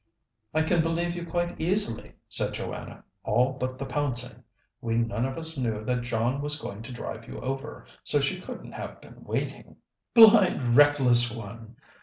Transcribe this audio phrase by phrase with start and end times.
[0.51, 4.43] "I can believe you quite easily," said Joanna, "all but the pouncing.
[4.81, 8.41] We none of us knew that John was going to drive you over, so she
[8.41, 9.75] couldn't have been waiting."
[10.15, 11.75] "Blind, reckless one!"